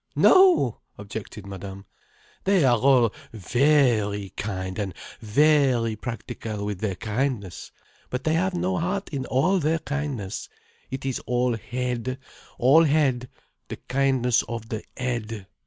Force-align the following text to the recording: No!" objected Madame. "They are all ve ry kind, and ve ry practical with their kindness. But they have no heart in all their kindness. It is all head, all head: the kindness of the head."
No!" 0.15 0.79
objected 0.97 1.45
Madame. 1.45 1.85
"They 2.45 2.65
are 2.65 2.79
all 2.79 3.13
ve 3.31 3.99
ry 4.01 4.31
kind, 4.35 4.79
and 4.79 4.95
ve 5.19 5.73
ry 5.73 5.93
practical 5.93 6.65
with 6.65 6.79
their 6.79 6.95
kindness. 6.95 7.71
But 8.09 8.23
they 8.23 8.33
have 8.33 8.55
no 8.55 8.79
heart 8.79 9.09
in 9.09 9.27
all 9.27 9.59
their 9.59 9.77
kindness. 9.77 10.49
It 10.89 11.05
is 11.05 11.19
all 11.27 11.55
head, 11.55 12.17
all 12.57 12.83
head: 12.85 13.29
the 13.67 13.77
kindness 13.77 14.41
of 14.49 14.69
the 14.69 14.83
head." 14.97 15.45